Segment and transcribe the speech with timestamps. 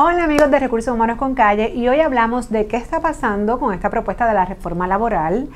[0.00, 3.74] Hola amigos de Recursos Humanos con Calle y hoy hablamos de qué está pasando con
[3.74, 5.48] esta propuesta de la reforma laboral,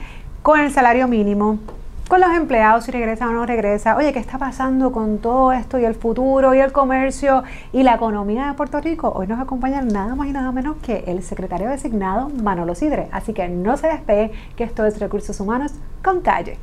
[0.43, 1.61] con el salario mínimo,
[2.09, 3.95] con los empleados, si regresa o no regresa.
[3.95, 7.95] Oye, ¿qué está pasando con todo esto y el futuro y el comercio y la
[7.95, 9.13] economía de Puerto Rico?
[9.15, 13.09] Hoy nos acompaña nada más y nada menos que el secretario designado Manolo Sidre.
[13.13, 15.71] Así que no se despegue que esto es Recursos Humanos
[16.03, 16.59] con Calle.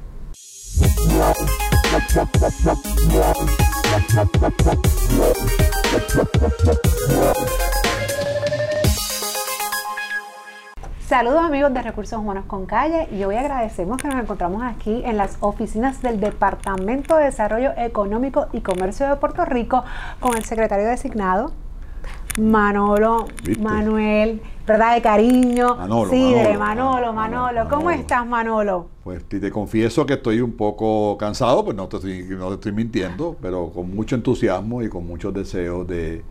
[11.07, 15.17] Saludos amigos de Recursos Humanos con Calle y hoy agradecemos que nos encontramos aquí en
[15.17, 19.83] las oficinas del Departamento de Desarrollo Económico y Comercio de Puerto Rico
[20.19, 21.51] con el secretario designado
[22.37, 23.27] Manolo,
[23.59, 24.95] Manuel, ¿verdad?
[24.95, 25.75] De cariño.
[25.75, 27.13] Manolo, sí, Manolo, de Manolo, Manolo.
[27.13, 28.87] Manolo, ¿Cómo estás, Manolo?
[29.03, 32.53] Pues te, te confieso que estoy un poco cansado, pues no te estoy, no te
[32.55, 36.21] estoy mintiendo, pero con mucho entusiasmo y con muchos deseos de,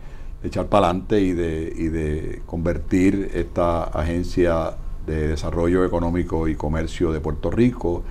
[0.41, 4.77] de echar para adelante y de, y de convertir esta agencia
[5.07, 8.05] de desarrollo económico y comercio de Puerto Rico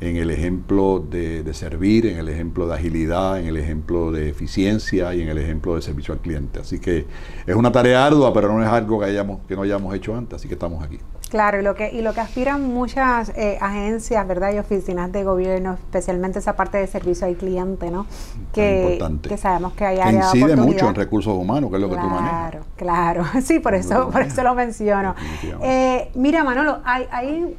[0.00, 4.28] en el ejemplo de, de servir, en el ejemplo de agilidad, en el ejemplo de
[4.28, 6.60] eficiencia y en el ejemplo de servicio al cliente.
[6.60, 7.06] Así que
[7.46, 10.36] es una tarea ardua, pero no es algo que, hayamos, que no hayamos hecho antes,
[10.36, 10.98] así que estamos aquí.
[11.28, 14.54] Claro, y lo que, y lo que aspiran muchas eh, agencias, ¿verdad?
[14.54, 18.06] Y oficinas de gobierno, especialmente esa parte de servicio al cliente, ¿no?
[18.52, 18.98] Que,
[19.36, 22.50] sabemos que hay que incide mucho en recursos humanos, que es lo que tú manejas.
[22.50, 23.24] Claro, claro.
[23.42, 25.14] Sí, por eso, por eso lo menciono.
[25.62, 27.56] Eh, mira, Manolo, hay, hay,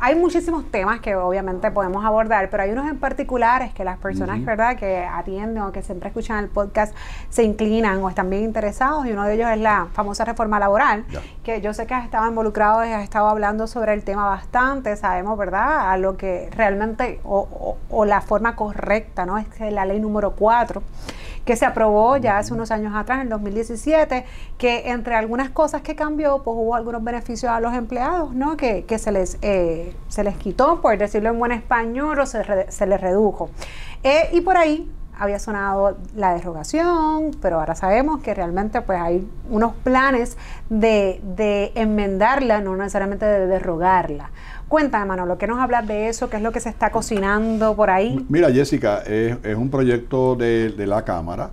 [0.00, 4.44] hay muchísimos temas que obviamente podemos abordar, pero hay unos en particulares que las personas.
[4.44, 6.94] ¿verdad?, que atienden o que siempre escuchan el podcast
[7.28, 11.04] se inclinan o están bien interesados, y uno de ellos es la famosa reforma laboral,
[11.42, 14.96] que yo sé que has estado involucrado y has estado hablando sobre el tema bastante,
[14.96, 19.70] sabemos, ¿verdad?, a lo que realmente, o, o- o la forma correcta, ¿no?, es que
[19.70, 20.82] la ley número 4
[21.48, 24.26] que se aprobó ya hace unos años atrás, en el 2017,
[24.58, 28.58] que entre algunas cosas que cambió, pues hubo algunos beneficios a los empleados, ¿no?
[28.58, 32.70] Que, que se, les, eh, se les quitó, por decirlo en buen español, o se,
[32.70, 33.48] se les redujo.
[34.02, 39.28] Eh, y por ahí había sonado la derogación, pero ahora sabemos que realmente pues hay
[39.50, 40.36] unos planes
[40.70, 44.30] de, de enmendarla, no necesariamente de derrogarla.
[44.68, 46.28] Cuéntame, Manolo, ¿qué nos hablas de eso?
[46.28, 48.24] ¿Qué es lo que se está cocinando por ahí?
[48.28, 51.50] Mira, Jessica, es, es un proyecto de, de la Cámara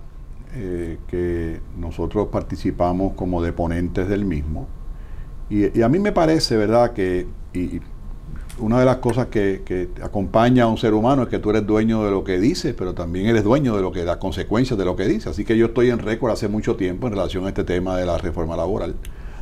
[0.58, 4.66] eh, que nosotros participamos como deponentes del mismo.
[5.50, 7.26] Y, a mí me parece, ¿verdad?, que
[8.58, 12.04] una de las cosas que, acompaña a un ser humano es que tú eres dueño
[12.04, 14.96] de lo que dices, pero también eres dueño de lo que las consecuencias de lo
[14.96, 15.28] que dices.
[15.28, 18.06] Así que yo estoy en récord hace mucho tiempo en relación a este tema de
[18.06, 18.94] la reforma laboral.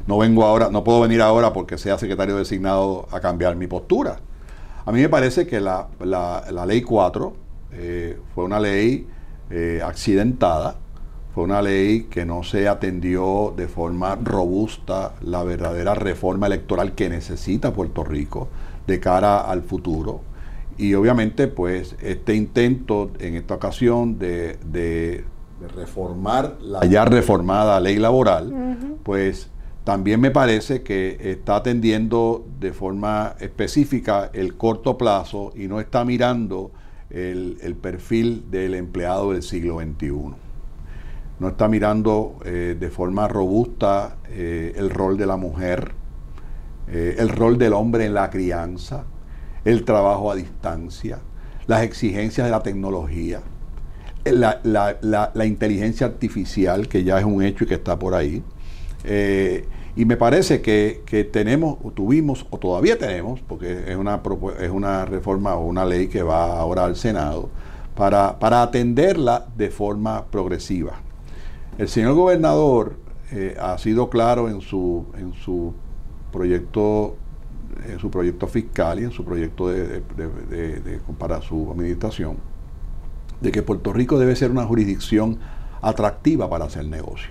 [0.07, 4.19] No vengo ahora, no puedo venir ahora porque sea secretario designado a cambiar mi postura.
[4.85, 5.89] A mí me parece que la
[6.67, 7.45] ley 4
[7.77, 9.07] eh, fue una ley
[9.51, 10.77] eh, accidentada,
[11.35, 17.09] fue una ley que no se atendió de forma robusta la verdadera reforma electoral que
[17.09, 18.49] necesita Puerto Rico
[18.87, 20.21] de cara al futuro.
[20.77, 25.25] Y obviamente, pues, este intento en esta ocasión de, de-
[25.61, 28.53] de reformar la ya reformada ley laboral,
[29.05, 29.51] pues
[29.85, 36.05] también me parece que está atendiendo de forma específica el corto plazo y no está
[36.05, 36.73] mirando
[37.09, 40.35] el, el perfil del empleado del siglo XXI.
[41.39, 45.93] No está mirando eh, de forma robusta eh, el rol de la mujer,
[46.89, 49.05] eh, el rol del hombre en la crianza,
[49.65, 51.19] el trabajo a distancia,
[51.67, 53.41] las exigencias de la tecnología,
[54.25, 58.15] la, la- la- la inteligencia artificial, que ya es un hecho y que está por
[58.15, 58.43] ahí.
[59.05, 64.21] Eh, y me parece que, que tenemos, o tuvimos, o todavía tenemos, porque es una,
[64.61, 67.49] es una reforma o una ley que va ahora al Senado,
[67.95, 70.95] para, para atenderla de forma progresiva.
[71.79, 72.97] El señor gobernador
[73.31, 75.75] eh, ha sido claro en su, en su
[76.35, 77.17] proyecto
[77.89, 80.03] en su proyecto fiscal y en su proyecto de,
[81.19, 82.39] para su administración,
[83.41, 85.39] de que Puerto Rico debe ser una jurisdicción
[85.81, 87.31] atractiva para hacer negocio.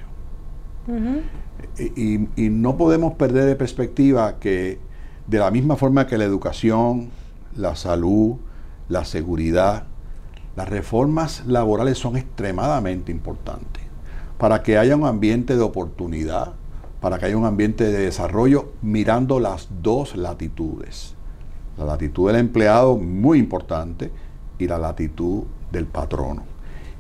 [1.78, 4.80] Y no podemos perder de perspectiva que
[5.28, 7.10] de la misma forma que la educación,
[7.56, 8.38] la salud,
[8.90, 9.86] la seguridad,
[10.56, 13.84] las reformas laborales son extremadamente importantes
[14.38, 16.54] para que haya un ambiente de oportunidad,
[17.04, 21.16] para que haya un ambiente de desarrollo mirando las dos latitudes.
[21.78, 24.10] La latitud del empleado, muy importante,
[24.58, 26.44] y la latitud del patrono.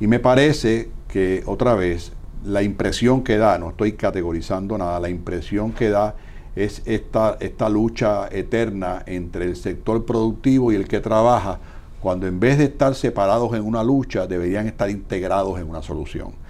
[0.01, 2.11] Y me parece que otra vez
[2.43, 6.15] la impresión que da, no estoy categorizando nada, la impresión que da
[6.53, 11.61] es esta, esta lucha eterna entre el sector productivo y el que trabaja,
[12.01, 16.42] cuando en vez de estar separados en una lucha, deberían estar integrados en una solución.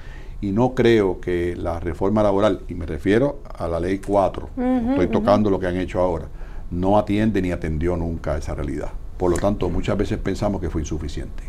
[0.43, 4.49] Y no creo que la reforma laboral, y me refiero a la ley 4,
[4.89, 6.25] estoy tocando lo que han hecho ahora,
[6.69, 8.91] no atiende ni atendió nunca a esa realidad.
[9.17, 11.43] Por lo tanto, muchas veces pensamos que fue insuficiente.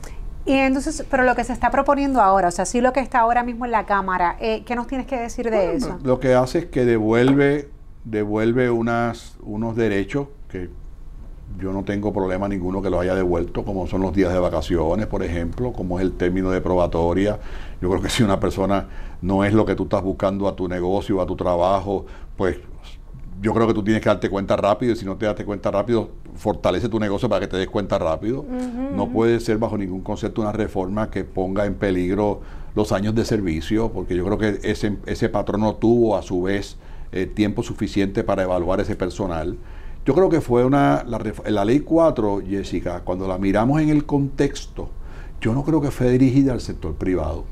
[0.46, 3.18] Y entonces, pero lo que se está proponiendo ahora, o sea, sí lo que está
[3.18, 5.98] ahora mismo en la Cámara, eh, ¿qué nos tienes que decir de eso?
[6.04, 7.70] Lo que hace es que devuelve,
[8.04, 10.70] devuelve unas, unos derechos que
[11.58, 15.06] yo no tengo problema ninguno que los haya devuelto, como son los días de vacaciones,
[15.06, 17.38] por ejemplo, como es el término de probatoria.
[17.80, 18.88] Yo creo que si una persona
[19.22, 22.06] no es lo que tú estás buscando a tu negocio, a tu trabajo,
[22.36, 22.58] pues
[23.40, 25.70] yo creo que tú tienes que darte cuenta rápido y si no te das cuenta
[25.70, 28.44] rápido, fortalece tu negocio para que te des cuenta rápido.
[28.94, 32.40] No puede ser bajo ningún concepto una reforma que ponga en peligro
[32.74, 36.76] los años de servicio, porque yo creo que ese, ese patrono tuvo a su vez
[37.12, 39.56] eh, tiempo suficiente para evaluar ese personal.
[40.04, 44.04] Yo creo que fue una, la, la ley 4, Jessica, cuando la miramos en el
[44.04, 44.90] contexto,
[45.40, 47.44] yo no creo que fue dirigida al sector privado,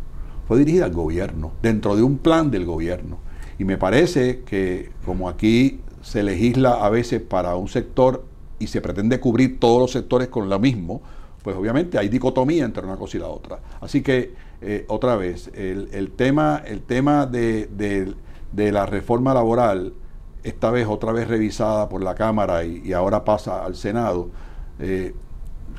[0.47, 3.19] fue dirigida al gobierno, dentro de un plan del gobierno.
[3.59, 8.25] Y me parece que como aquí se legisla a veces para un sector
[8.59, 11.01] y se pretende cubrir todos los sectores con lo mismo,
[11.43, 13.61] pues obviamente hay dicotomía entre una cosa y la otra.
[13.81, 18.15] Así que, eh, otra vez, el, tema, el tema de,
[18.53, 19.95] de la reforma laboral
[20.43, 24.31] esta vez otra vez revisada por la Cámara y, ahora pasa al Senado,
[24.79, 25.15] eh,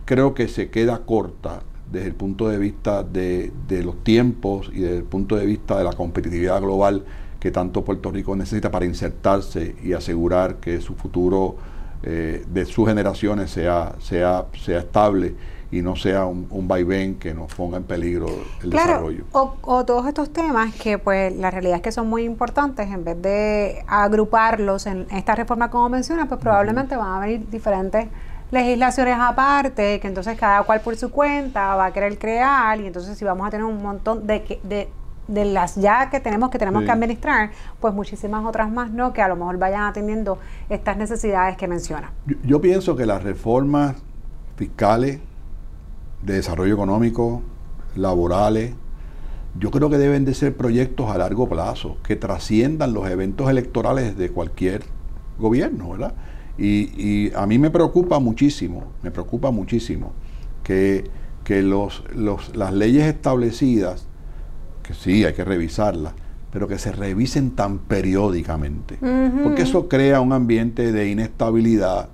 [0.05, 1.61] creo que se queda corta
[1.91, 3.51] desde el punto de vista de,
[3.83, 7.03] los tiempos y desde el punto de vista de la competitividad global
[7.39, 11.55] que tanto Puerto Rico necesita para insertarse y asegurar que su futuro
[12.01, 15.35] eh, de sus generaciones sea, sea, sea estable
[15.73, 18.27] y no sea un, un vaivén que nos ponga en peligro
[18.61, 19.23] el desarrollo.
[19.31, 23.03] O, o, todos estos temas que pues la realidad es que son muy importantes, en
[23.03, 28.07] vez de agruparlos en esta reforma como menciona, pues probablemente van a venir diferentes
[28.51, 33.17] legislaciones aparte, que entonces cada cual por su cuenta va a querer crear y entonces
[33.17, 34.89] si vamos a tener un montón de, de,
[35.27, 37.49] de las ya que tenemos que tenemos que administrar,
[37.79, 40.37] pues muchísimas otras más no, que a lo mejor vayan atendiendo
[40.69, 42.11] estas necesidades que menciona.
[42.43, 43.95] yo pienso que las reformas
[44.55, 45.19] fiscales
[46.25, 47.41] de desarrollo económico,
[47.95, 48.73] laborales.
[49.59, 54.17] Yo creo que deben de ser proyectos a largo plazo, que trasciendan los eventos electorales
[54.17, 54.83] de cualquier
[55.37, 56.13] gobierno, ¿verdad?
[56.57, 60.13] Y, a mí me preocupa muchísimo, me preocupa muchísimo
[60.63, 61.09] que,
[61.47, 64.07] los, las leyes establecidas,
[64.81, 66.13] que sí, hay que revisarlas,
[66.51, 68.97] pero que se revisen tan periódicamente,
[69.43, 72.09] porque eso crea un ambiente de inestabilidad,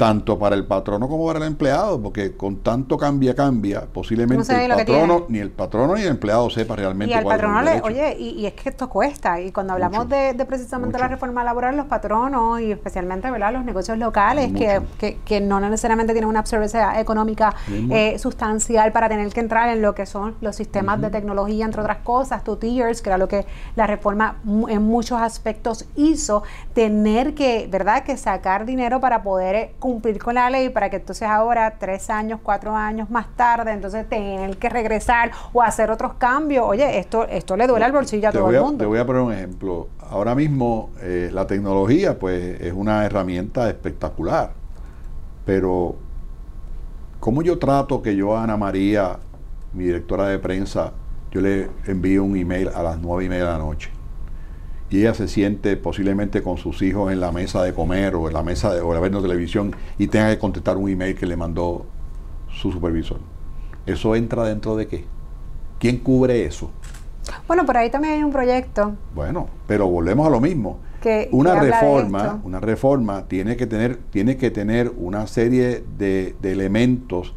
[0.00, 4.70] tanto para el patrono como para el empleado, porque con tanto cambia, cambia, posiblemente el
[4.70, 8.46] patrono, ni el patrono ni el empleado sepa realmente y al patrono le, oye, y,
[8.46, 12.72] es que esto cuesta, y cuando hablamos de, precisamente la reforma laboral, los patronos, y
[12.72, 13.52] especialmente ¿verdad?
[13.52, 17.54] los negocios locales, que, que, no necesariamente tienen una absorbencia económica
[17.90, 21.82] eh, sustancial para tener que entrar en lo que son los sistemas de tecnología, entre
[21.82, 23.44] otras cosas, two tiers, que era lo que
[23.76, 26.42] la reforma en muchos aspectos hizo,
[26.72, 30.96] tener que, ¿verdad?, que sacar dinero para poder eh, cumplir con la ley para que
[30.96, 36.14] entonces ahora, tres años, cuatro años más tarde, entonces tener que regresar o hacer otros
[36.14, 36.64] cambios.
[36.66, 38.78] Oye, esto, esto le duele al bolsillo a todo el mundo.
[38.78, 39.88] Te voy a poner un ejemplo.
[40.08, 44.52] Ahora mismo eh, la tecnología pues es una herramienta espectacular,
[45.44, 45.96] pero
[47.18, 49.18] ¿cómo yo trato que yo a Ana María,
[49.72, 50.92] mi directora de prensa,
[51.30, 53.90] yo le envío un email a las nueve y media de la noche?
[54.90, 58.34] Y ella se siente posiblemente con sus hijos en la mesa de comer o en
[58.34, 61.86] la mesa de, o ver televisión y tenga que contestar un email que le mandó
[62.48, 63.18] su supervisor.
[63.86, 65.04] ¿Eso entra dentro de qué?
[65.78, 66.70] ¿Quién cubre eso?
[67.46, 68.94] Bueno, por ahí también hay un proyecto.
[69.14, 70.80] Bueno, pero volvemos a lo mismo.
[71.00, 77.32] Que, una reforma, una reforma tiene que tener, tiene que tener una serie de, elementos,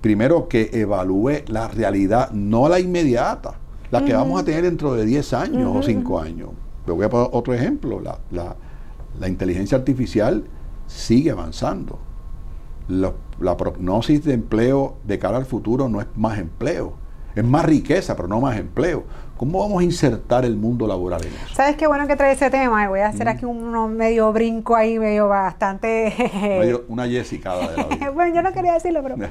[0.00, 3.54] primero que evalúe la realidad, no la inmediata,
[3.90, 6.50] la que vamos a tener dentro de 10 años o 5 años
[6.94, 8.00] voy a poner otro ejemplo.
[8.00, 8.18] La,
[9.18, 10.44] la, inteligencia artificial
[10.86, 11.98] sigue avanzando.
[12.88, 16.94] la prognosis de empleo de cara al futuro no es más empleo.
[17.34, 19.04] Es más riqueza, pero no más empleo.
[19.36, 21.54] ¿Cómo vamos a insertar el mundo laboral en eso?
[21.54, 22.88] ¿Sabes qué bueno que trae ese tema?
[22.88, 26.12] Voy a hacer aquí un medio brinco ahí, medio bastante...
[26.88, 28.10] una Jessica de la vida.
[28.10, 29.14] bueno, yo no quería decirlo, pero...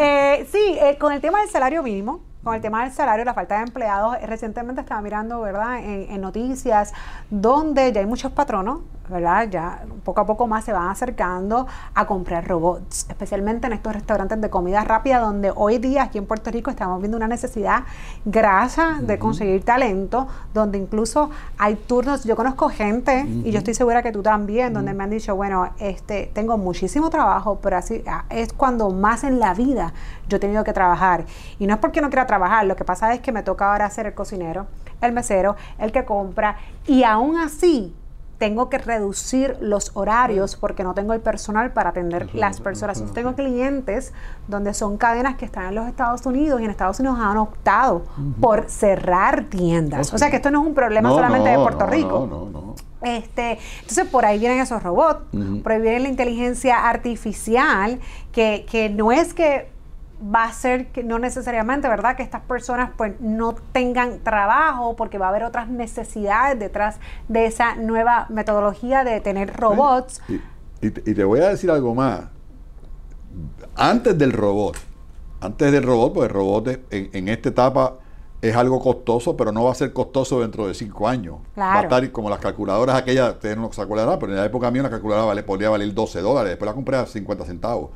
[0.00, 3.34] Eh, sí, eh, con el tema del salario mínimo, con el tema del salario, la
[3.34, 6.94] falta de empleados, recientemente estaba mirando, ¿verdad?, en, noticias
[7.28, 9.48] donde ya hay muchos patronos, ¿verdad?
[9.50, 14.40] Ya poco a poco más se van acercando a comprar robots, especialmente en estos restaurantes
[14.40, 17.84] de comida rápida, donde hoy día aquí en Puerto Rico estamos viendo una necesidad
[18.24, 24.02] grasa de conseguir talento, donde incluso hay turnos, yo conozco gente, y yo estoy segura
[24.02, 28.24] que tú también, donde me han dicho, bueno, este, tengo muchísimo trabajo, pero así ah,
[28.30, 29.92] es cuando más en la vida
[30.28, 31.24] yo he tenido que trabajar.
[31.58, 33.88] Y no es porque no quiera trabajar, lo que pasa es que me toca ahora
[33.90, 34.66] ser el cocinero,
[35.00, 37.94] el mesero, el que compra, y aún así
[38.38, 43.02] tengo que reducir los horarios porque no tengo el personal para atender las personas.
[43.12, 44.12] tengo clientes
[44.46, 48.04] donde son cadenas que están en los Estados Unidos y en Estados Unidos han optado
[48.40, 50.14] por cerrar tiendas.
[50.14, 52.74] O sea que esto no es un problema solamente de Puerto Rico.
[53.02, 55.24] Este, entonces por ahí vienen esos robots,
[55.62, 58.00] por ahí viene la inteligencia artificial,
[58.32, 59.70] que, que no es que
[60.22, 62.16] va a ser que no necesariamente, ¿verdad?
[62.16, 66.98] Que estas personas pues no tengan trabajo porque va a haber otras necesidades detrás
[67.28, 70.20] de esa nueva metodología de tener robots.
[70.80, 72.22] Y, te, voy a decir algo más.
[73.76, 74.76] Antes del robot,
[75.40, 77.98] antes del robot, pues el robot en, esta etapa
[78.40, 81.36] es algo costoso, pero no va a ser costoso dentro de cinco años.
[81.58, 84.70] Va a estar como las calculadoras aquellas, ustedes no se acordarán, pero en la época
[84.70, 87.90] mía una calculadora vale, podría valer 12 dólares, después la compré a 50 centavos.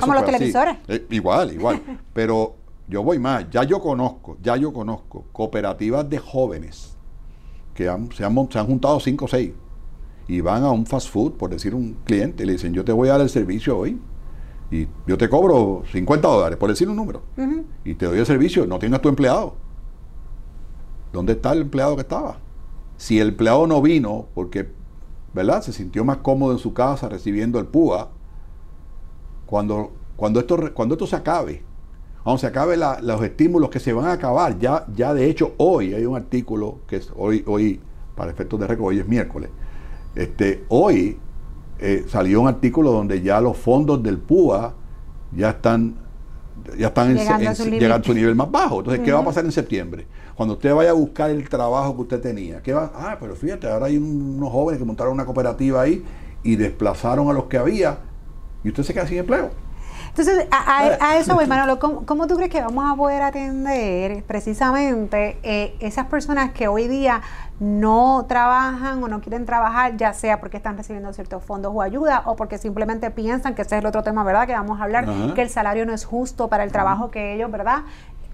[0.00, 0.76] Como los televisores.
[0.88, 1.80] Eh, igual, igual.
[2.12, 2.56] Pero
[2.88, 6.96] yo voy más, ya yo conozco, ya yo conozco cooperativas de jóvenes
[7.74, 9.52] que se, han, se han juntado cinco o seis
[10.26, 12.92] y van a un fast food, por decir un cliente, y le dicen, yo te
[12.92, 14.00] voy a dar el servicio hoy
[14.70, 17.22] y yo te cobro 50 dólares, por decir un número,
[17.84, 19.54] y te doy el servicio, no tienes tu empleado.
[21.12, 22.38] ¿Dónde está el empleado que estaba?
[22.96, 24.70] Si el empleado no vino porque,
[25.34, 25.62] ¿verdad?
[25.62, 28.10] Se sintió más cómodo en su casa recibiendo el PUA,
[29.50, 31.60] cuando, cuando, esto, cuando esto se acabe,
[32.22, 35.92] cuando se acabe los estímulos que se van a acabar, ya, ya de hecho hoy
[35.92, 37.80] hay un artículo que es hoy, hoy
[38.14, 39.50] para efectos de récord, hoy es miércoles,
[40.14, 41.18] este, hoy
[41.80, 44.72] eh, salió un artículo donde ya los fondos del PUA
[45.32, 45.96] ya están
[46.78, 48.80] ya están llegando, a, su nivel más bajo.
[48.80, 50.06] Entonces, ¿qué va a pasar en septiembre?
[50.36, 52.92] Cuando usted vaya a buscar el trabajo que usted tenía, ¿qué va?
[52.94, 56.04] Ah, pero fíjate, ahora hay unos jóvenes que montaron una cooperativa ahí
[56.42, 58.09] y desplazaron a los que había
[58.64, 59.50] y usted se queda sin empleo.
[60.08, 61.78] Entonces, a, eso voy, Manolo.
[61.78, 67.22] ¿cómo, tú crees que vamos a poder atender precisamente eh, esas personas que hoy día
[67.60, 72.22] no trabajan o no quieren trabajar, ya sea porque están recibiendo ciertos fondos o ayuda
[72.24, 74.46] o porque simplemente piensan que ese es el otro tema, ¿verdad?
[74.46, 77.50] Que vamos a hablar, que el salario no es justo para el trabajo que ellos,
[77.50, 77.82] ¿verdad?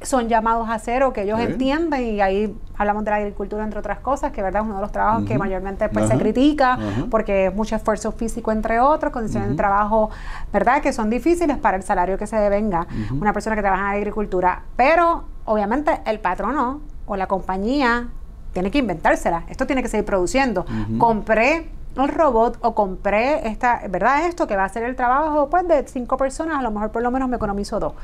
[0.03, 3.81] Son llamados a hacer o que ellos entienden y ahí hablamos de la agricultura entre
[3.81, 6.79] otras cosas que verdad es uno de los trabajos que mayormente pues se critica
[7.11, 10.11] porque es mucho esfuerzo físico entre otros condiciones de trabajo
[10.53, 13.99] verdad que son difíciles para el salario que se devenga una persona que trabaja en
[13.99, 14.63] agricultura.
[14.77, 18.09] Pero obviamente el patrono o la compañía
[18.53, 19.45] tiene que inventársela.
[19.49, 20.65] Esto tiene que seguir produciendo.
[20.99, 24.27] Compré un robot o compré esta, ¿verdad?
[24.27, 27.03] Esto que va a hacer el trabajo pues de cinco personas, a lo mejor por
[27.03, 27.95] lo menos me economizo dos.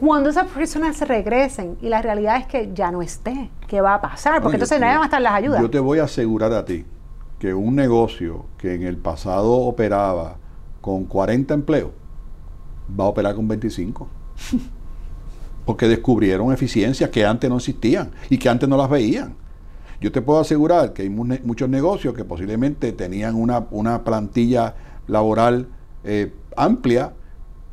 [0.00, 3.96] Cuando esas personas se regresen y la realidad es que ya no esté, ¿qué va
[3.96, 4.40] a pasar?
[4.40, 5.60] Porque entonces no van a estar las ayudas.
[5.60, 6.86] Yo te voy a asegurar a ti
[7.38, 10.38] que un negocio que en el pasado operaba
[10.80, 11.90] con 40 empleos
[12.98, 14.08] va a operar con 25.
[15.66, 19.34] Porque descubrieron eficiencias que antes no existían y que antes no las veían.
[20.00, 24.74] Yo te puedo asegurar que hay muchos negocios que posiblemente tenían una, plantilla
[25.06, 25.68] laboral
[26.04, 27.12] eh, amplia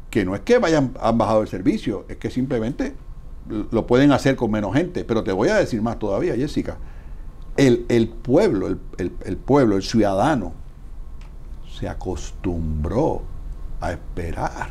[0.09, 2.93] que no es que vayan, han bajado el servicio, es que simplemente
[3.71, 5.03] lo pueden hacer con menos gente.
[5.03, 6.77] Pero te voy a decir más todavía, Jessica.
[7.55, 10.53] El, pueblo, el, pueblo, el ciudadano,
[11.79, 13.23] se acostumbró
[13.81, 14.69] a esperar.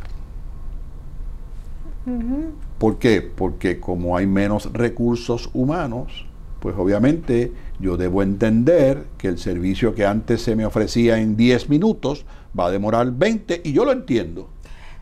[2.79, 3.23] ¿Por qué?
[3.23, 6.27] Porque como hay menos recursos humanos,
[6.61, 11.69] pues obviamente yo debo entender que el servicio que antes se me ofrecía en 10
[11.69, 12.25] minutos
[12.59, 14.49] va a demorar 20 y yo lo entiendo.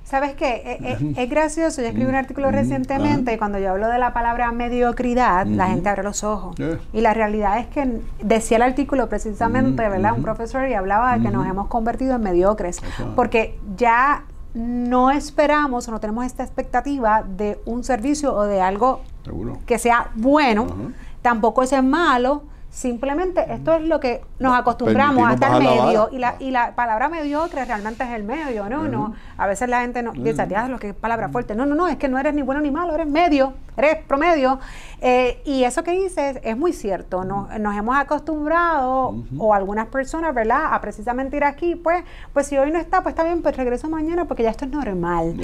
[0.04, 0.62] ¿Sabes qué?
[0.64, 1.80] Eh, eh, es, gracioso.
[1.80, 5.88] Yo escribí un artículo recientemente y cuando yo hablo de la palabra mediocridad, la gente
[5.88, 6.54] abre los ojos.
[6.92, 10.12] Y la realidad es que decía el artículo precisamente, ¿verdad?
[10.14, 12.80] Un profesor y hablaba de que nos hemos convertido en mediocres.
[13.16, 19.00] Porque ya no esperamos o no tenemos esta expectativa de un servicio o de algo
[19.66, 20.66] que sea bueno,
[21.22, 22.42] tampoco es malo
[22.74, 27.08] Simplemente esto es lo que nos acostumbramos a estar medio y la, y la palabra
[27.08, 28.88] mediocre realmente es el medio, ¿no?
[28.88, 31.54] no A veces la gente no, piensa, ya, lo que es palabra fuerte.
[31.54, 34.58] No, no, no, es que no eres ni bueno ni malo, eres medio, eres promedio.
[35.00, 37.24] Eh, y eso que dices es muy cierto.
[37.24, 42.02] Nos, nos hemos acostumbrado, o algunas personas, ¿verdad?, a precisamente ir aquí, pues,
[42.32, 44.72] pues si hoy no está, pues está bien, pues regreso mañana porque ya esto es
[44.72, 45.36] normal.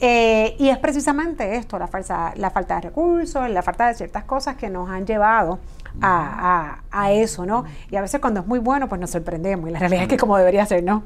[0.00, 4.24] Eh, y es precisamente esto, la, falsa, la falta de recursos, la falta de ciertas
[4.24, 5.60] cosas que nos han llevado
[6.00, 7.64] a, a, eso, ¿no?
[7.90, 9.68] Y a veces cuando es muy bueno, pues nos sorprendemos.
[9.68, 11.04] Y la realidad es que como debería ser, ¿no?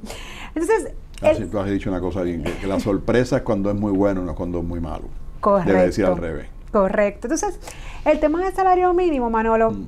[0.55, 0.93] Entonces...
[1.21, 4.23] Ah, tú has dicho una cosa bien, que, la sorpresa es cuando es muy bueno,
[4.23, 5.05] no cuando es muy malo.
[5.41, 5.73] Correcto.
[5.73, 6.47] Debe decir al revés.
[6.73, 7.27] Correcto.
[7.27, 7.59] Entonces,
[8.05, 9.87] el tema del salario mínimo, Manolo, mm.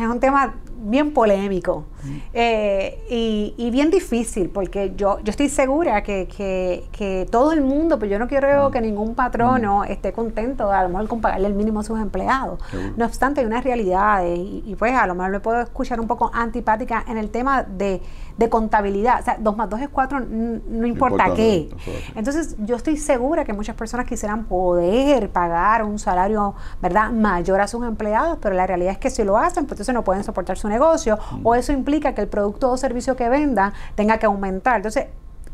[0.00, 0.54] es un tema
[0.84, 1.84] bien polémico
[2.32, 8.12] eh, y, bien difícil, porque yo, yo estoy segura que, que, todo el mundo, pero
[8.12, 11.80] yo no quiero que ningún patrono esté contento a lo mejor con pagarle el mínimo
[11.80, 12.60] a sus empleados.
[12.96, 16.06] No obstante, hay unas realidades y, y, pues a lo mejor me puedo escuchar un
[16.06, 18.00] poco antipática en el tema de
[18.36, 19.20] de contabilidad.
[19.20, 21.70] O sea, 2 más 2 es 4, no, importa, qué.
[22.14, 27.68] Entonces, yo estoy segura que muchas personas quisieran poder pagar un salario, ¿verdad?, mayor a
[27.68, 30.58] sus empleados, pero la realidad es que si lo hacen, pues entonces no pueden soportar
[30.58, 31.46] su negocio, mm.
[31.46, 34.76] o eso implica que el producto o servicio que vendan tenga que aumentar.
[34.76, 35.06] Entonces,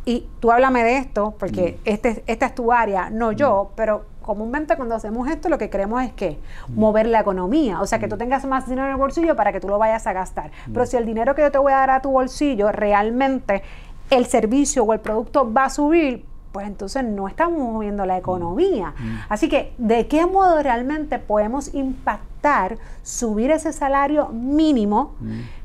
[0.05, 1.89] y tú háblame de esto, porque mm.
[1.89, 3.77] este, esta es tu área, no yo, mm.
[3.77, 7.99] pero comúnmente cuando hacemos esto lo que queremos es que mover la economía, o sea,
[7.99, 10.51] que tú tengas más dinero en el bolsillo para que tú lo vayas a gastar.
[10.73, 13.63] Pero si el dinero que yo te voy a dar a tu bolsillo realmente
[14.11, 18.95] el servicio o el producto va a subir, pues entonces no estamos moviendo la economía.
[19.29, 25.15] Así que, ¿de qué modo realmente podemos impactar subir ese salario mínimo?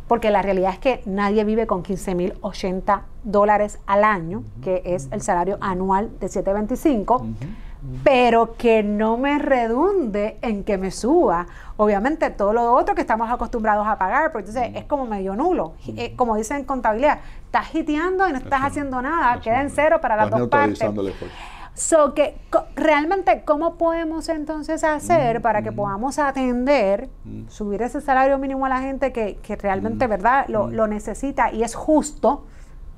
[0.07, 4.83] Porque la realidad es que nadie vive con 15 mil 80 dólares al año, que
[4.85, 7.25] es el salario anual de 725
[8.03, 13.29] pero que no me redunde en que me suba, obviamente, todo lo otro que estamos
[13.29, 15.73] acostumbrados a pagar, porque entonces es como medio nulo.
[15.87, 17.19] Eh, como dicen en contabilidad,
[17.55, 20.79] estás hiteando y no estás haciendo nada, queda en cero para las dos partes.
[21.73, 22.37] So que
[22.75, 27.09] realmente, ¿cómo podemos entonces hacer para que podamos atender,
[27.49, 31.75] subir ese salario mínimo a la gente que, realmente, ¿verdad?, lo, lo, necesita y es
[31.75, 32.45] justo,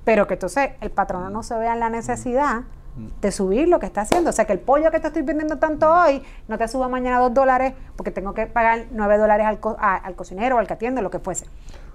[0.03, 2.61] pero que entonces el patrono no se vea en la necesidad
[3.21, 4.29] de subir lo que está haciendo.
[4.29, 7.19] O sea, que el pollo que te estoy vendiendo tanto hoy no te suba mañana
[7.19, 11.01] dos dólares porque tengo que pagar nueve dólares al, al cocinero o al que atiende,
[11.01, 11.47] lo que fuese.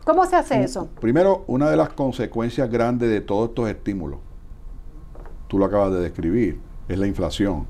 [0.05, 0.89] ¿Cómo se hace eso?
[1.01, 4.19] Primero, una de las consecuencias grandes de todos estos estímulos,
[5.47, 7.67] tú lo acabas de describir, es la inflación.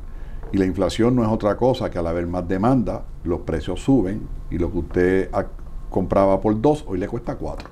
[0.51, 4.27] Y la inflación no es otra cosa que al haber más demanda, los precios suben
[4.51, 5.31] y lo que usted
[5.91, 7.69] compraba por dos, hoy le cuesta cuatro.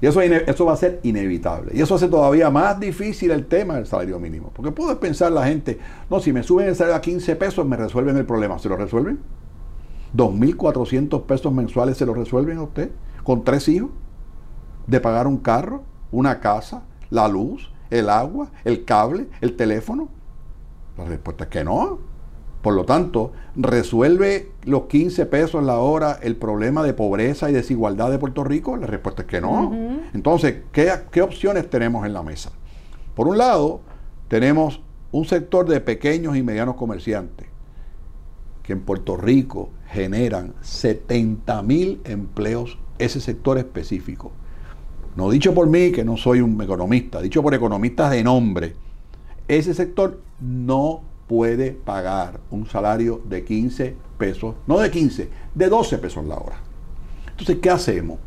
[0.00, 1.72] Y eso, eso va a ser inevitable.
[1.74, 4.50] Y eso hace todavía más difícil el tema del salario mínimo.
[4.52, 7.76] Porque puede pensar la gente, no, si me suben el salario a 15 pesos, me
[7.76, 8.58] resuelven el problema.
[8.58, 9.20] ¿Se lo resuelven?
[10.16, 12.90] ¿2.400 pesos mensuales se lo resuelven a usted?
[13.24, 13.90] ¿Con tres hijos?
[14.86, 20.08] ¿De pagar un carro, una casa, la luz, el agua, el cable, el teléfono?
[20.96, 22.12] La respuesta es que no.
[22.62, 28.10] Por lo tanto, ¿resuelve los 15 pesos la hora el problema de pobreza y desigualdad
[28.10, 28.76] de Puerto Rico?
[28.76, 29.72] La respuesta es que no.
[30.14, 32.52] Entonces, ¿qué, opciones tenemos en la mesa?
[33.16, 33.80] Por un lado,
[34.28, 34.80] tenemos
[35.10, 37.48] un sector de pequeños y medianos comerciantes
[38.62, 44.32] que en Puerto Rico generan 70 mil empleos, ese sector específico.
[45.16, 48.74] No dicho por mí, que no soy un economista, dicho por economistas de nombre.
[49.46, 55.98] Ese sector no puede pagar un salario de 15 pesos, no de 15, de 12
[55.98, 56.56] pesos la hora.
[57.30, 58.18] Entonces, ¿qué hacemos?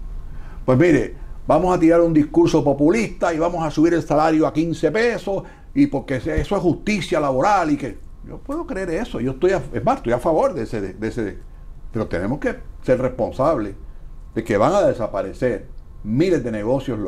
[0.65, 1.15] Pues mire,
[1.47, 5.43] vamos a tirar un discurso populista y vamos a subir el salario a 15 pesos
[5.73, 9.61] y porque eso es justicia laboral y que yo puedo creer eso, yo estoy, a,
[9.71, 11.37] es más, estoy a favor de ese, de ese,
[11.91, 13.75] pero tenemos que ser responsables
[14.35, 15.67] de que van a desaparecer
[16.03, 16.99] miles de negocios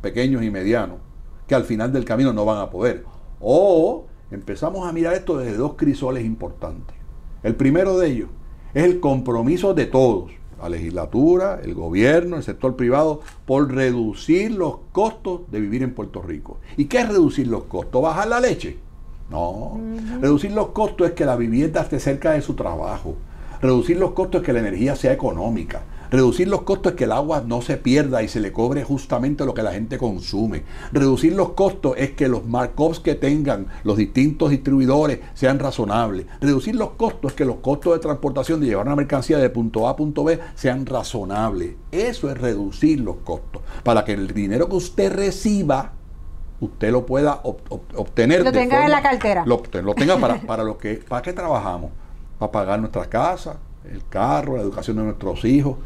[0.00, 0.98] pequeños y medianos
[1.46, 3.04] que al final del camino no van a poder.
[3.40, 6.96] O empezamos a mirar esto desde dos crisoles importantes.
[7.42, 8.28] El primero de ellos
[8.74, 14.76] es el compromiso de todos, la legislatura, el gobierno, el sector privado, por reducir los
[14.92, 16.58] costos de vivir en Puerto Rico.
[16.76, 18.02] ¿Y qué es reducir los costos?
[18.02, 18.78] ¿Bajar la leche?
[19.30, 19.80] No.
[20.20, 23.16] Reducir los costos es que la vivienda esté cerca de su trabajo.
[23.62, 25.82] Reducir los costos es que la energía sea económica.
[26.10, 29.44] Reducir los costos es que el agua no se pierda y se le cobre justamente
[29.44, 30.64] lo que la gente consume.
[30.92, 36.26] Reducir los costos es que los markups que tengan los distintos distribuidores sean razonables.
[36.40, 39.86] Reducir los costos es que los costos de transportación de llevar una mercancía de punto
[39.86, 41.76] A a punto B sean razonables.
[41.92, 43.62] Eso es reducir los costos.
[43.84, 45.92] Para que el dinero que usted reciba
[46.60, 48.42] usted lo pueda obtener.
[48.42, 49.44] Lo tenga en la cartera.
[49.46, 49.62] Lo,
[49.94, 51.90] tenga para, para lo que, ¿para qué trabajamos?
[52.38, 55.76] Para pagar nuestras casas, el carro, la educación de nuestros hijos,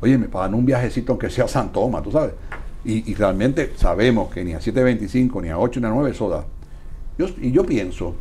[0.00, 2.34] Oye, me pagan un viajecito aunque sea San Tomás, tú sabes.
[2.84, 6.44] Y, realmente sabemos que ni a 7.25, ni a 8, ni a 9 eso da.
[7.40, 8.14] y yo pienso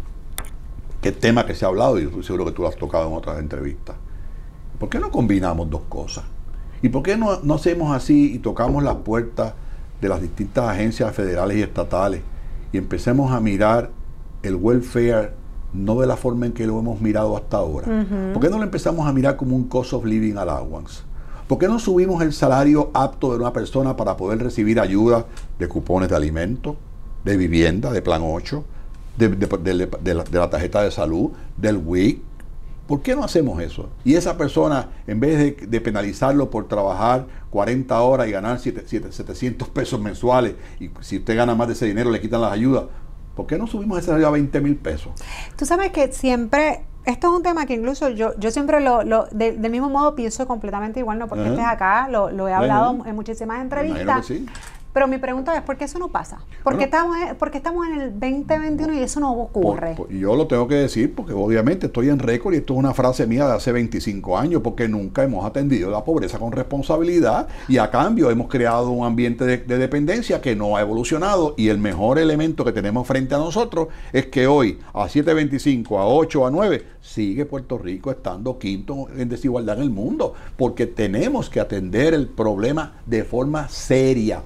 [1.02, 3.14] que el tema que se ha hablado, y seguro que tú lo has tocado en
[3.14, 3.96] otras entrevistas,
[4.80, 6.24] ¿por qué no combinamos dos cosas?
[6.82, 9.54] ¿Y por qué no, no hacemos así y tocamos las puertas
[10.02, 12.22] de las distintas agencias federales y estatales
[12.72, 13.92] y empecemos a mirar
[14.42, 15.34] el welfare
[15.74, 17.86] no de la forma en que lo hemos mirado hasta ahora?
[18.34, 21.04] ¿Por qué no lo empezamos a mirar como un cost of living allowance?
[21.48, 25.26] ¿Por qué no subimos el salario apto de una persona para poder recibir ayuda
[25.60, 26.76] de cupones de alimentos,
[27.24, 28.64] de vivienda, de plan 8,
[29.18, 32.22] de, la, tarjeta de salud, del WIC,
[32.88, 33.90] ¿Por qué no hacemos eso?
[34.04, 40.00] Y esa persona, en vez de, penalizarlo por trabajar 40 horas y ganar 700 pesos
[40.00, 42.84] mensuales, y si usted gana más de ese dinero le quitan las ayudas,
[43.36, 45.14] ¿por qué no subimos ese salario a 20 mil pesos?
[45.58, 49.28] Tú sabes que siempre esto es un tema que incluso yo, yo siempre lo, lo
[49.32, 53.16] del mismo modo pienso completamente igual, no porque estés acá, lo, lo he hablado en
[53.16, 54.32] muchísimas entrevistas.
[54.96, 56.40] Pero mi pregunta es, ¿por qué eso no pasa?
[56.64, 59.98] ¿Por, qué, estamos, porque estamos en el 2021 y eso no ocurre?
[60.10, 62.94] Y yo lo tengo que decir porque obviamente estoy en récord y esto es una
[62.94, 67.78] frase mía de hace 25 años porque nunca hemos atendido la pobreza con responsabilidad y
[67.78, 72.18] a cambio hemos creado un ambiente de, dependencia que no ha evolucionado y el mejor
[72.18, 76.86] elemento que tenemos frente a nosotros es que hoy a 7.25, a 8, a 9
[77.02, 82.30] sigue Puerto Rico estando quinto en desigualdad en el mundo porque tenemos que atender el
[82.30, 84.42] problema de forma seria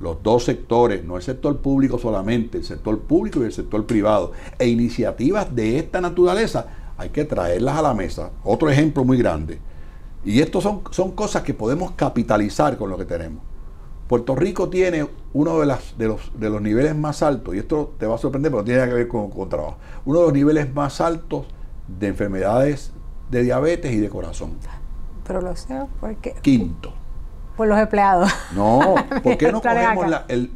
[0.00, 4.32] los dos sectores, no el sector público solamente, el sector público y el sector privado,
[4.58, 8.30] e iniciativas de esta naturaleza, hay que traerlas a la mesa.
[8.44, 9.58] Otro ejemplo muy grande.
[10.24, 13.42] Y esto son, son cosas que podemos capitalizar con lo que tenemos.
[14.08, 17.94] Puerto Rico tiene uno de, las, de, los, de los niveles más altos, y esto
[17.98, 20.34] te va a sorprender, pero no tiene que ver con, con trabajo, uno de los
[20.34, 21.46] niveles más altos
[21.88, 22.92] de enfermedades
[23.30, 24.52] de diabetes y de corazón.
[25.26, 26.34] Pero lo sé, porque...
[26.42, 26.92] Quinto.
[27.56, 28.30] Por los empleados.
[28.54, 30.06] No, ¿por qué no cogemos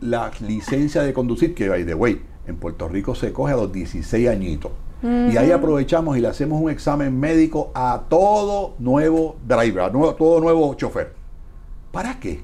[0.00, 1.54] la, licencia de conducir?
[1.54, 4.72] Que, by the way, en Puerto Rico se coge a los 16 añitos.
[5.00, 10.40] Y ahí aprovechamos y le hacemos un examen médico a todo nuevo driver, a todo
[10.40, 11.14] nuevo chofer.
[11.92, 12.42] ¿Para qué?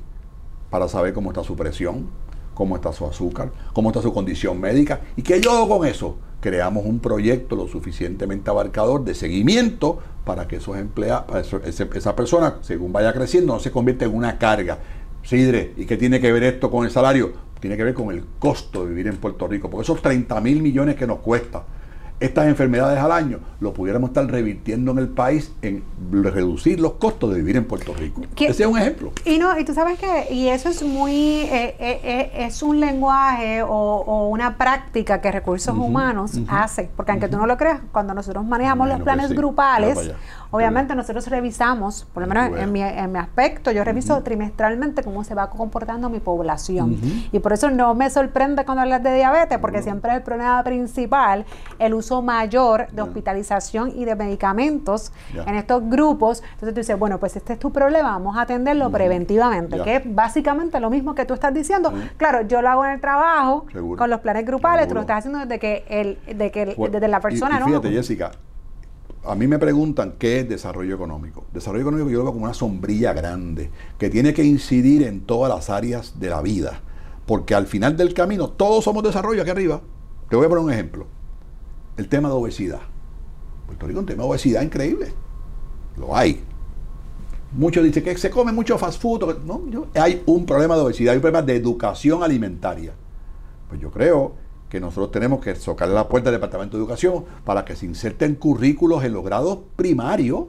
[0.71, 2.09] Para saber cómo está su presión,
[2.55, 5.01] cómo está su azúcar, cómo está su condición médica.
[5.17, 6.17] ¿Y qué yo hago con eso?
[6.45, 12.93] Creamos un proyecto lo suficientemente abarcador de seguimiento para que esos empleados, esa persona, según
[12.93, 14.79] vaya creciendo, no se convierta en una carga.
[15.23, 17.33] Sidre, ¿y qué tiene que ver esto con el salario?
[17.61, 20.61] Tiene que ver con el costo de vivir en Puerto Rico, porque esos 30 mil
[20.61, 21.65] millones que nos cuesta
[22.25, 27.31] estas enfermedades al año, lo pudiéramos estar revirtiendo en el país en reducir los costos
[27.31, 28.23] de vivir en Puerto Rico.
[28.37, 29.13] Ese es un ejemplo.
[29.25, 32.81] Y no, y tú sabes que, y eso es muy, eh, eh, eh, es un
[32.81, 38.15] lenguaje o, una práctica que recursos humanos hace, porque aunque tú no lo creas, cuando
[38.15, 40.13] nosotros manejamos los planes grupales,
[40.55, 45.25] obviamente nosotros revisamos, por lo menos en mi, en mi aspecto, yo reviso trimestralmente cómo
[45.25, 46.97] se va comportando mi población.
[47.33, 50.63] Y por eso no me sorprende cuando hablas de diabetes, porque siempre es el problema
[50.63, 51.45] principal,
[51.81, 56.41] el uso mayor de hospitalización y de medicamentos en estos grupos.
[56.53, 60.15] Entonces tú dices, bueno, pues este es tu problema, vamos a atenderlo preventivamente, que es
[60.15, 61.93] básicamente lo mismo que tú estás diciendo.
[62.17, 65.41] Claro, yo lo hago en el trabajo, con los planes grupales, tú lo estás haciendo
[65.41, 67.67] desde que, el, de que desde la persona, ¿no?
[67.67, 68.31] Fíjate, Jessica,
[69.27, 71.45] a mí me preguntan qué es desarrollo económico.
[71.53, 75.53] Desarrollo económico yo lo veo como una sombrilla grande que tiene que incidir en todas
[75.53, 76.81] las áreas de la vida.
[77.27, 79.81] Porque al final del camino todos somos desarrollo aquí arriba.
[80.29, 81.07] Te voy a poner un ejemplo
[81.97, 82.81] el tema de obesidad.
[83.67, 85.13] Puerto Rico es un tema de obesidad increíble.
[85.97, 86.43] Lo hay.
[87.53, 89.39] Muchos dicen que se come mucho fast food.
[89.45, 89.63] No,
[89.95, 92.93] hay un problema de obesidad, hay un problema de educación alimentaria.
[93.69, 94.35] Pues yo creo
[94.75, 98.35] que nosotros tenemos que socarle la puerta del Departamento de Educación para que se inserten
[98.35, 100.47] currículos en los grados primarios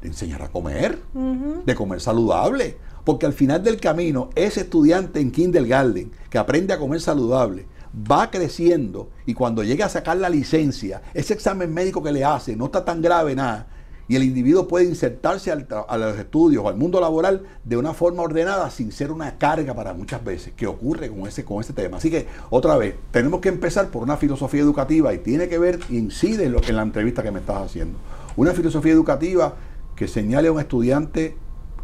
[0.00, 2.76] de enseñar a comer, de comer saludable.
[3.02, 7.66] Porque al final del camino, ese estudiante en kindergarten que aprende a comer saludable,
[8.08, 12.54] va creciendo y cuando llega a sacar la licencia, ese examen médico que le hace
[12.54, 13.66] no está tan grave nada
[14.08, 18.22] y el individuo puede insertarse a los estudios o al mundo laboral de una forma
[18.22, 21.96] ordenada sin ser una carga para muchas veces, que ocurre con ese, con tema.
[21.96, 25.80] Así que, otra vez, tenemos que empezar por una filosofía educativa y tiene que ver,
[25.88, 27.98] incide en, lo, en la entrevista que me estás haciendo.
[28.36, 29.54] Una filosofía educativa
[29.96, 31.36] que señale a un estudiante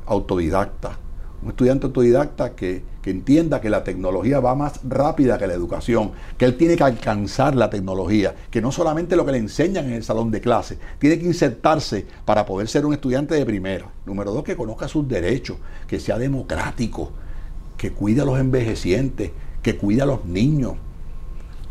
[0.06, 0.98] autodidacta,
[1.42, 6.44] un estudiante autodidacta que, entienda que la tecnología va más rápida que la educación, que
[6.44, 10.04] él tiene que alcanzar la tecnología, que no solamente lo que le enseñan en el
[10.04, 13.90] salón de clase, tiene que insertarse para poder ser un estudiante de primera.
[14.06, 15.56] Número dos, que conozca sus derechos,
[15.88, 17.10] que sea democrático,
[17.76, 20.74] que cuide a los envejecientes, que cuide a los niños,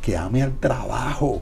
[0.01, 1.41] que ame al trabajo.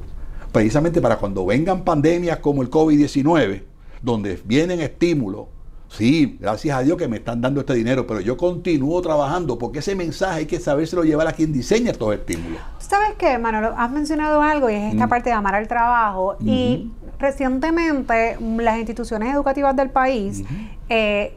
[0.52, 3.63] Precisamente para cuando vengan pandemias como el COVID-19,
[4.04, 5.48] donde vienen estímulos
[5.89, 9.80] Sí, gracias a Dios que me están dando este dinero, pero yo continúo trabajando porque
[9.80, 12.60] ese mensaje hay que sabérselo llevar a quien diseña estos estímulos.
[12.78, 13.73] ¿Sabes qué, Manolo?
[13.75, 15.10] Has mencionado algo y es esta mm.
[15.10, 16.38] parte de amar al trabajo.
[16.41, 20.43] Y recientemente las instituciones educativas del país,
[20.89, 21.34] eh,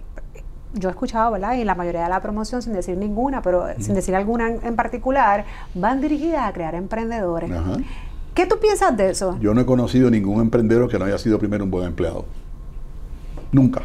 [0.74, 1.54] yo he escuchado, ¿verdad?
[1.54, 5.46] Y la mayoría de la promoción, sin decir ninguna, pero sin decir alguna en, particular,
[5.74, 7.50] van dirigidas a crear emprendedores.
[8.34, 9.38] ¿Qué tú piensas de eso?
[9.40, 12.24] Yo no he conocido ningún emprendedor que no haya sido primero un buen empleado.
[13.50, 13.82] Nunca.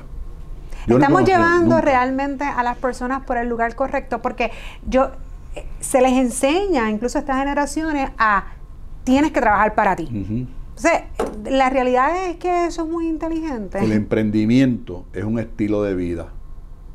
[0.88, 4.52] Estamos llevando realmente a las personas por el lugar correcto porque
[4.88, 5.12] yo
[5.56, 8.45] eh, se les enseña incluso a estas generaciones a
[9.04, 10.08] tienes que trabajar para ti.
[10.10, 11.04] Entonces,
[11.50, 13.80] la realidad es que eso es muy inteligente.
[13.84, 16.28] El emprendimiento es un estilo de vida.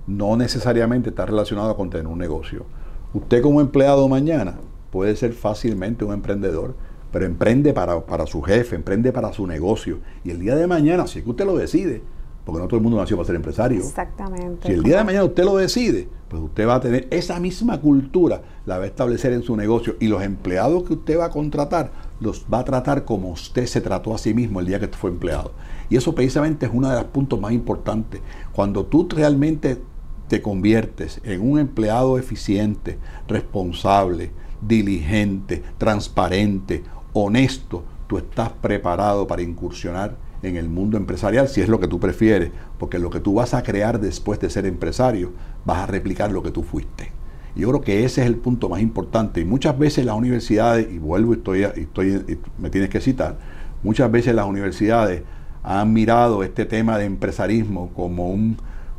[0.07, 2.67] No necesariamente está relacionado con tener un negocio.
[3.15, 4.57] Usted como empleado mañana
[4.91, 6.75] puede ser fácilmente un emprendedor,
[7.11, 10.01] pero emprende para, para su jefe, emprende para su negocio.
[10.23, 12.03] Y el día de mañana, si es que usted lo decide,
[12.45, 13.79] porque no todo el mundo nació para ser empresario.
[13.79, 14.67] Exactamente.
[14.67, 17.81] Si el día de mañana usted lo decide, pues usted va a tener esa misma
[17.81, 21.31] cultura, la va a establecer en su negocio y los empleados que usted va a
[21.31, 24.89] contratar los va a tratar como usted se trató a sí mismo el día que
[24.89, 25.53] fue empleado.
[25.91, 28.21] Y eso precisamente es uno de los puntos más importantes.
[28.53, 29.83] Cuando tú realmente
[30.29, 40.17] te conviertes en un empleado eficiente, responsable, diligente, transparente, honesto, tú estás preparado para incursionar
[40.43, 43.55] en el mundo empresarial, si es lo que tú prefieres, porque lo que tú vas
[43.55, 45.33] a crear después de ser empresario,
[45.65, 47.13] vas a replicar lo que tú fuiste.
[47.55, 49.41] Yo creo que ese es el punto más importante.
[49.41, 53.39] Y muchas veces las universidades, y vuelvo y estoy, estoy, me tienes que citar,
[53.83, 55.23] muchas veces las universidades
[55.63, 58.57] han mirado este tema de empresarismo como un,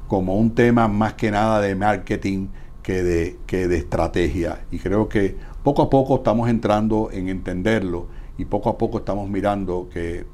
[0.07, 2.47] como un tema más que nada de marketing
[2.83, 4.59] que de, que de estrategia.
[4.71, 9.29] Y creo que poco a poco estamos entrando en entenderlo y poco a poco estamos
[9.29, 10.25] mirando que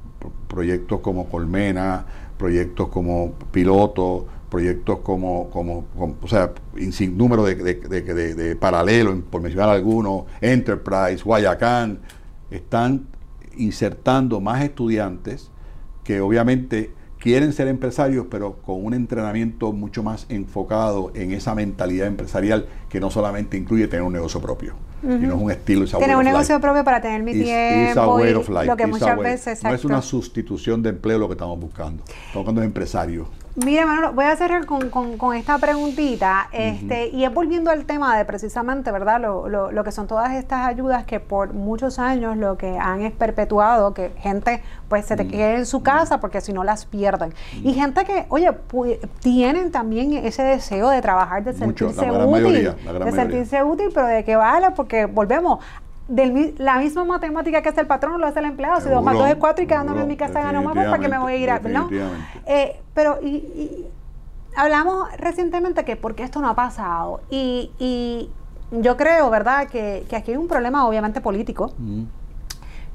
[0.49, 2.05] proyectos como Colmena,
[2.37, 5.85] proyectos como Piloto, proyectos como, como,
[6.21, 6.51] o sea,
[6.91, 11.99] sin número de, de, de, paralelos, por mencionar algunos, Enterprise, Guayacán,
[12.49, 13.07] están
[13.55, 15.51] insertando más estudiantes
[16.03, 22.07] que obviamente quieren ser empresarios, pero con un entrenamiento mucho más enfocado en esa mentalidad
[22.07, 25.85] empresarial que no solamente incluye tener un negocio propio, sino es un estilo.
[25.85, 28.19] Tener un negocio propio para tener mi tiempo.
[28.19, 29.63] lo que muchas veces.
[29.63, 32.03] No es una sustitución de empleo lo que estamos buscando.
[32.03, 37.33] Estamos buscando empresarios Mira, Manolo, voy a cerrar con, con, esta preguntita, este, y es
[37.33, 39.19] volviendo al tema de precisamente, ¿verdad?
[39.19, 43.01] Lo, lo, lo, que son todas estas ayudas que por muchos años lo que han
[43.01, 46.85] es perpetuado, que gente pues se te quede en su casa porque si no las
[46.85, 47.33] pierden.
[47.63, 48.51] Y gente que, oye,
[49.19, 54.35] tienen también ese deseo de trabajar, de sentirse útil, de sentirse útil, pero de que
[54.35, 55.59] vale, porque volvemos,
[56.09, 58.81] del, la misma matemática que hace el patrón lo hace el empleado.
[58.81, 61.07] Si dos más dos es cuatro y quedándome en mi casa gano más, ¿para qué
[61.07, 61.59] me voy a ir a.?
[61.59, 61.89] ¿no?
[62.45, 63.85] Eh, pero y,
[64.55, 67.21] hablamos recientemente que porque esto no ha pasado.
[67.29, 68.29] Y, y
[68.71, 71.71] yo creo, ¿verdad?, que, que, aquí hay un problema obviamente político.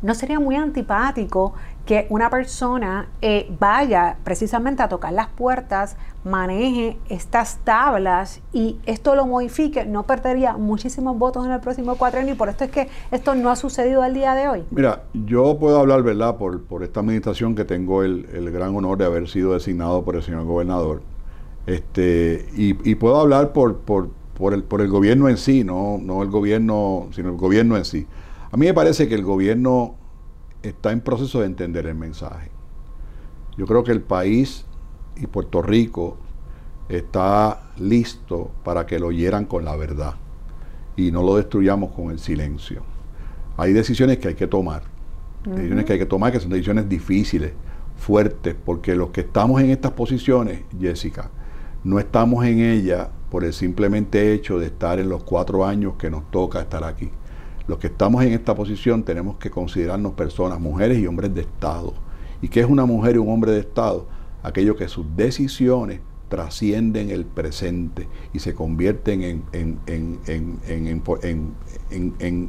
[0.04, 1.54] ¿No sería muy antipático
[1.86, 9.14] que una persona eh, vaya precisamente a tocar las puertas, maneje estas tablas y esto
[9.14, 9.86] lo modifique?
[9.86, 13.48] No perdería muchísimos votos en el próximo cuatrenio y por esto es que esto no
[13.48, 14.64] ha sucedido al día de hoy.
[14.70, 19.06] Mira, yo puedo hablar, ¿verdad?, por, por esta administración que tengo el, gran honor de
[19.06, 21.00] haber sido designado por el señor gobernador.
[21.66, 25.96] Este, y, y puedo hablar por, por, por, el, por el gobierno en sí, no,
[25.98, 28.06] no el gobierno, sino el gobierno en sí.
[28.54, 29.96] A mí me parece que el gobierno
[30.62, 32.52] está en proceso de entender el mensaje.
[33.56, 34.64] Yo creo que el país
[35.16, 36.18] y Puerto Rico
[36.88, 40.14] está listo para que lo oyeran con la verdad
[40.94, 42.84] y no lo destruyamos con el silencio.
[43.56, 44.84] Hay decisiones que hay que tomar,
[45.44, 47.54] decisiones que hay que tomar que son decisiones difíciles,
[47.96, 51.28] fuertes, porque los que estamos en estas posiciones, Jessica,
[51.82, 56.08] no estamos en ellas por el simplemente hecho de estar en los cuatro años que
[56.08, 57.10] nos toca estar aquí.
[57.66, 61.94] Los que estamos en esta posición tenemos que considerarnos personas, mujeres y hombres de Estado.
[62.42, 64.06] ¿Y qué es una mujer y un hombre de Estado?
[64.42, 69.78] Aquello que sus decisiones trascienden el presente y se convierten en,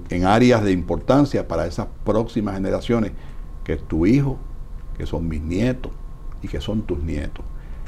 [0.09, 3.11] en, áreas de importancia para esas próximas generaciones,
[3.63, 4.37] que es tu hijo,
[4.97, 5.91] que son mis nietos
[6.41, 7.45] y que son tus nietos.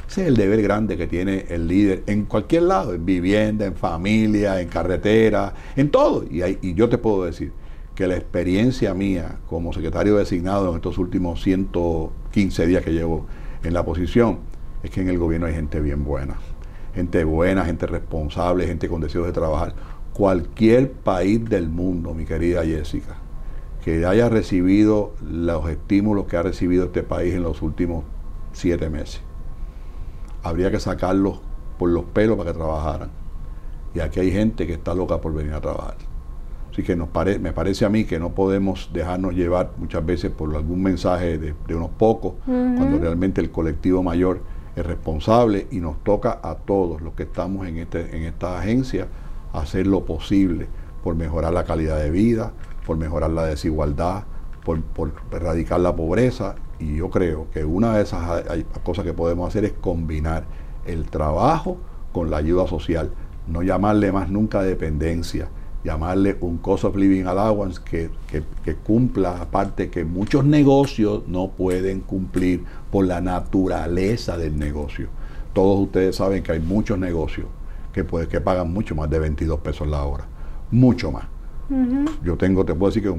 [0.07, 3.75] Ese es el deber grande que tiene el líder en cualquier lado, en vivienda, en
[3.75, 6.23] familia, en carretera, en todo.
[6.23, 7.51] Y, y yo te puedo decir
[7.93, 13.25] que la experiencia mía como secretario designado en estos últimos 115 días que llevo
[13.63, 14.39] en la posición
[14.81, 16.37] es que en el gobierno hay gente bien buena.
[16.95, 19.75] Gente buena, gente responsable, gente con deseos de trabajar.
[20.13, 23.17] Cualquier país del mundo, mi querida Jessica,
[23.83, 28.05] que haya recibido los estímulos que ha recibido este país en los últimos
[28.53, 29.26] siete meses
[30.47, 31.39] habría que sacarlos
[31.77, 33.09] por los pelos para que trabajaran.
[33.93, 35.95] Y aquí hay gente que está loca por venir a trabajar.
[36.71, 40.55] Así que nos me parece a mí que no podemos dejarnos llevar muchas veces por
[40.55, 44.41] algún mensaje de, unos pocos, cuando realmente el colectivo mayor
[44.75, 49.07] es responsable y nos toca a todos los que estamos en, este, en esta agencia
[49.53, 50.67] hacer lo posible
[51.03, 52.51] por mejorar la calidad de vida,
[52.85, 54.25] por mejorar la desigualdad,
[54.63, 58.23] por, por erradicar la pobreza y yo creo que una de esas
[58.83, 60.45] cosas que podemos hacer es combinar
[60.85, 61.77] el trabajo
[62.11, 63.11] con la ayuda social,
[63.47, 65.49] no llamarle más nunca dependencia,
[65.83, 71.49] llamarle un cost of living allowance que, que, que cumpla, aparte que muchos negocios no
[71.51, 75.07] pueden cumplir por la naturaleza del negocio.
[75.53, 77.47] Todos ustedes saben que hay muchos negocios
[77.93, 80.25] que, que pagan mucho más de 22 pesos la hora,
[80.71, 81.25] mucho más.
[82.23, 83.13] Yo tengo, te puedo decir que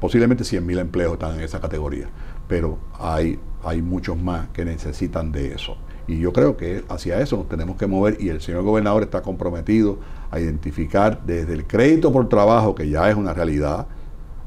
[0.00, 2.08] posiblemente 100 mil empleos están en esa categoría,
[2.48, 5.76] pero hay, hay muchos más que necesitan de eso.
[6.08, 9.22] Y yo creo que hacia eso nos tenemos que mover y el señor gobernador está
[9.22, 9.98] comprometido
[10.30, 13.86] a identificar desde el crédito por trabajo, que ya es una realidad,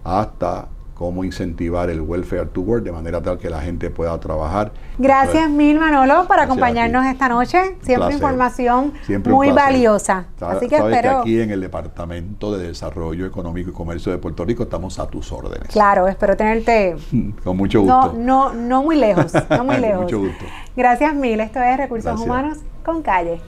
[0.03, 4.73] hasta cómo incentivar el welfare to work de manera tal que la gente pueda trabajar.
[4.97, 7.77] Gracias mil Manolo por acompañarnos esta noche.
[7.83, 8.91] Siempre información
[9.23, 10.25] muy valiosa.
[10.41, 11.23] Así que espero.
[11.23, 15.07] Que aquí en el Departamento de Desarrollo Económico y Comercio de Puerto Rico estamos a
[15.07, 15.69] tus órdenes.
[15.69, 16.97] Claro, espero tenerte.
[17.45, 18.11] Con mucho gusto.
[18.17, 20.01] No, no, no muy lejos, no muy lejos.
[20.01, 20.43] mucho gusto.
[20.75, 21.39] Gracias mil.
[21.39, 23.39] Esto es Recursos Humanos con Calle.